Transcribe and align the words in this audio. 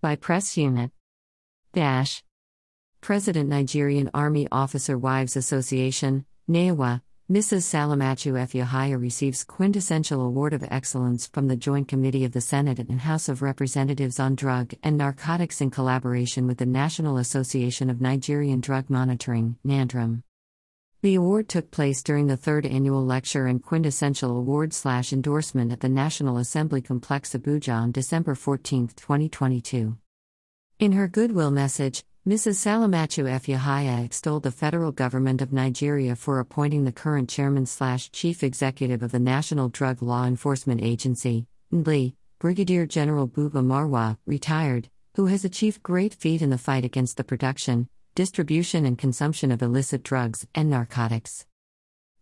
By 0.00 0.14
Press 0.14 0.56
Unit. 0.56 0.92
Dash. 1.72 2.22
President 3.00 3.48
Nigerian 3.48 4.08
Army 4.14 4.46
Officer 4.52 4.96
Wives 4.96 5.36
Association, 5.36 6.24
NAOA, 6.48 7.02
Mrs. 7.28 7.64
Salamatu 7.64 8.38
F. 8.38 8.54
Receives 8.96 9.42
Quintessential 9.42 10.20
Award 10.20 10.54
of 10.54 10.62
Excellence 10.70 11.26
from 11.26 11.48
the 11.48 11.56
Joint 11.56 11.88
Committee 11.88 12.24
of 12.24 12.30
the 12.30 12.40
Senate 12.40 12.78
and 12.78 13.00
House 13.00 13.28
of 13.28 13.42
Representatives 13.42 14.20
on 14.20 14.36
Drug 14.36 14.72
and 14.84 14.96
Narcotics 14.96 15.60
in 15.60 15.68
collaboration 15.68 16.46
with 16.46 16.58
the 16.58 16.66
National 16.66 17.16
Association 17.18 17.90
of 17.90 18.00
Nigerian 18.00 18.60
Drug 18.60 18.88
Monitoring, 18.88 19.56
NANDROM. 19.66 20.22
The 21.00 21.14
award 21.14 21.48
took 21.48 21.70
place 21.70 22.02
during 22.02 22.26
the 22.26 22.36
third 22.36 22.66
annual 22.66 23.04
lecture 23.06 23.46
and 23.46 23.62
quintessential 23.62 24.36
award 24.36 24.72
slash 24.72 25.12
endorsement 25.12 25.70
at 25.70 25.78
the 25.78 25.88
National 25.88 26.38
Assembly 26.38 26.80
Complex 26.82 27.34
Abuja 27.34 27.72
on 27.72 27.92
December 27.92 28.34
14, 28.34 28.88
2022. 28.96 29.96
In 30.80 30.92
her 30.92 31.06
goodwill 31.06 31.52
message, 31.52 32.02
Mrs. 32.26 32.56
Salamatu 32.56 33.30
F. 33.30 33.46
Yahaya 33.46 34.04
extolled 34.04 34.42
the 34.42 34.50
federal 34.50 34.90
government 34.90 35.40
of 35.40 35.52
Nigeria 35.52 36.16
for 36.16 36.40
appointing 36.40 36.84
the 36.84 36.90
current 36.90 37.28
chairman 37.28 37.66
slash 37.66 38.10
chief 38.10 38.42
executive 38.42 39.00
of 39.00 39.12
the 39.12 39.20
National 39.20 39.68
Drug 39.68 40.02
Law 40.02 40.24
Enforcement 40.24 40.82
Agency, 40.82 41.46
NDLEA, 41.72 42.14
Brigadier 42.40 42.86
General 42.86 43.28
Buba 43.28 43.62
Marwa, 43.62 44.18
retired, 44.26 44.88
who 45.14 45.26
has 45.26 45.44
achieved 45.44 45.80
great 45.84 46.12
feat 46.12 46.42
in 46.42 46.50
the 46.50 46.58
fight 46.58 46.84
against 46.84 47.16
the 47.16 47.22
production, 47.24 47.88
distribution 48.18 48.84
and 48.84 48.98
consumption 48.98 49.52
of 49.52 49.62
illicit 49.62 50.02
drugs 50.02 50.44
and 50.52 50.68
narcotics. 50.68 51.46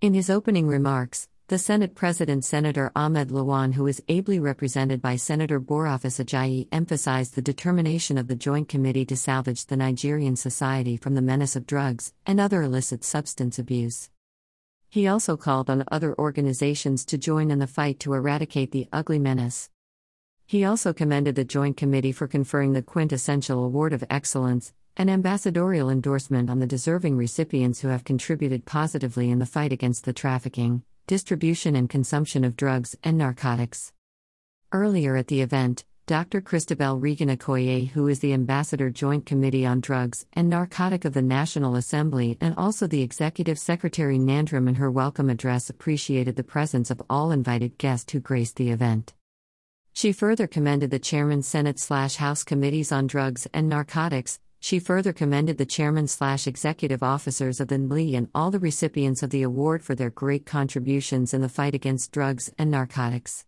In 0.00 0.12
his 0.12 0.28
opening 0.28 0.66
remarks, 0.66 1.28
the 1.46 1.56
Senate 1.56 1.94
President 1.94 2.44
Senator 2.44 2.90
Ahmed 2.96 3.28
Lawan, 3.28 3.74
who 3.74 3.86
is 3.86 4.02
ably 4.08 4.40
represented 4.40 5.00
by 5.00 5.14
Senator 5.14 5.60
Boniface 5.60 6.18
Ajayi, 6.18 6.66
emphasized 6.72 7.36
the 7.36 7.42
determination 7.42 8.18
of 8.18 8.26
the 8.26 8.34
Joint 8.34 8.68
Committee 8.68 9.04
to 9.04 9.16
salvage 9.16 9.66
the 9.66 9.76
Nigerian 9.76 10.34
society 10.34 10.96
from 10.96 11.14
the 11.14 11.22
menace 11.22 11.54
of 11.54 11.64
drugs 11.64 12.12
and 12.26 12.40
other 12.40 12.62
illicit 12.62 13.04
substance 13.04 13.56
abuse. 13.60 14.10
He 14.88 15.06
also 15.06 15.36
called 15.36 15.70
on 15.70 15.84
other 15.92 16.18
organizations 16.18 17.04
to 17.04 17.18
join 17.18 17.52
in 17.52 17.60
the 17.60 17.68
fight 17.68 18.00
to 18.00 18.14
eradicate 18.14 18.72
the 18.72 18.88
ugly 18.92 19.20
menace. 19.20 19.70
He 20.44 20.64
also 20.64 20.92
commended 20.92 21.36
the 21.36 21.44
Joint 21.44 21.76
Committee 21.76 22.10
for 22.10 22.26
conferring 22.26 22.72
the 22.72 22.82
Quintessential 22.82 23.64
Award 23.64 23.92
of 23.92 24.02
Excellence 24.10 24.72
an 24.96 25.08
ambassadorial 25.08 25.90
endorsement 25.90 26.48
on 26.48 26.60
the 26.60 26.66
deserving 26.66 27.16
recipients 27.16 27.80
who 27.80 27.88
have 27.88 28.04
contributed 28.04 28.64
positively 28.64 29.28
in 29.28 29.40
the 29.40 29.46
fight 29.46 29.72
against 29.72 30.04
the 30.04 30.12
trafficking, 30.12 30.84
distribution, 31.08 31.74
and 31.74 31.90
consumption 31.90 32.44
of 32.44 32.56
drugs 32.56 32.96
and 33.02 33.18
narcotics. 33.18 33.92
Earlier 34.70 35.16
at 35.16 35.26
the 35.26 35.40
event, 35.40 35.84
Dr. 36.06 36.40
Christabel 36.40 37.00
Regan 37.00 37.28
Okoye, 37.28 37.88
who 37.88 38.06
is 38.06 38.20
the 38.20 38.32
Ambassador 38.34 38.88
Joint 38.88 39.26
Committee 39.26 39.66
on 39.66 39.80
Drugs 39.80 40.26
and 40.34 40.48
Narcotic 40.48 41.04
of 41.04 41.14
the 41.14 41.22
National 41.22 41.74
Assembly 41.74 42.36
and 42.40 42.54
also 42.56 42.86
the 42.86 43.02
Executive 43.02 43.58
Secretary 43.58 44.18
Nandram, 44.18 44.68
in 44.68 44.74
her 44.76 44.90
welcome 44.90 45.30
address 45.30 45.70
appreciated 45.70 46.36
the 46.36 46.44
presence 46.44 46.90
of 46.90 47.02
all 47.10 47.32
invited 47.32 47.78
guests 47.78 48.12
who 48.12 48.20
graced 48.20 48.56
the 48.56 48.70
event. 48.70 49.14
She 49.92 50.12
further 50.12 50.46
commended 50.46 50.90
the 50.90 50.98
Chairman 50.98 51.42
Senate 51.42 51.78
slash 51.78 52.16
House 52.16 52.44
Committees 52.44 52.92
on 52.92 53.06
Drugs 53.06 53.48
and 53.54 53.68
Narcotics, 53.68 54.40
she 54.64 54.78
further 54.78 55.12
commended 55.12 55.58
the 55.58 55.66
chairman 55.66 56.08
slash 56.08 56.46
executive 56.46 57.02
officers 57.02 57.60
of 57.60 57.68
the 57.68 57.74
NDLEA 57.74 58.16
and 58.16 58.30
all 58.34 58.50
the 58.50 58.58
recipients 58.58 59.22
of 59.22 59.28
the 59.28 59.42
award 59.42 59.84
for 59.84 59.94
their 59.94 60.08
great 60.08 60.46
contributions 60.46 61.34
in 61.34 61.42
the 61.42 61.50
fight 61.50 61.74
against 61.74 62.12
drugs 62.12 62.50
and 62.56 62.70
narcotics. 62.70 63.44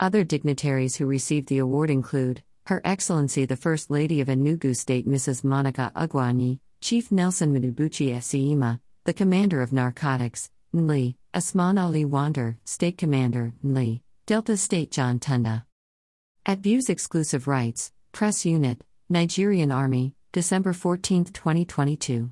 Other 0.00 0.24
dignitaries 0.24 0.96
who 0.96 1.04
received 1.04 1.48
the 1.48 1.58
award 1.58 1.90
include 1.90 2.42
Her 2.64 2.80
Excellency 2.86 3.44
the 3.44 3.54
First 3.54 3.90
Lady 3.90 4.22
of 4.22 4.28
Enugu 4.28 4.74
State 4.74 5.06
Mrs. 5.06 5.44
Monica 5.44 5.92
Ugwuanyi, 5.94 6.60
Chief 6.80 7.12
Nelson 7.12 7.52
Madubuchi 7.52 8.08
Esiima, 8.16 8.80
the 9.04 9.12
Commander 9.12 9.60
of 9.60 9.74
Narcotics, 9.74 10.50
NDLEA, 10.74 11.16
Asman 11.34 11.78
Ali 11.78 12.06
Wander, 12.06 12.56
State 12.64 12.96
Commander, 12.96 13.52
NDLEA, 13.62 14.00
Delta 14.24 14.56
State 14.56 14.90
John 14.90 15.18
Tunda. 15.18 15.66
At 16.46 16.60
Views 16.60 16.88
Exclusive 16.88 17.46
Rights, 17.46 17.92
Press 18.12 18.46
Unit, 18.46 18.82
Nigerian 19.10 19.70
Army, 19.70 20.14
December 20.32 20.72
14, 20.72 21.24
2022. 21.24 22.28